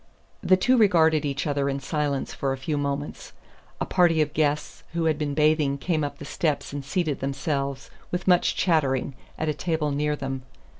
The 0.41 0.57
two 0.57 0.77
regarded 0.79 1.25
each 1.25 1.45
other 1.45 1.69
in 1.69 1.79
silence 1.79 2.33
for 2.33 2.51
a 2.53 2.57
few 2.57 2.75
moments. 2.75 3.33
A 3.79 3.85
party 3.85 4.19
of 4.19 4.33
guests 4.33 4.81
who 4.93 5.05
had 5.05 5.19
been 5.19 5.35
bathing 5.35 5.77
came 5.77 6.03
up 6.03 6.17
the 6.17 6.25
steps 6.25 6.73
and 6.73 6.83
seated 6.83 7.19
themselves, 7.19 7.91
with 8.09 8.27
much 8.27 8.55
chattering, 8.55 9.13
at 9.37 9.47
a 9.47 9.53
table 9.53 9.91
near 9.91 10.15
them. 10.15 10.41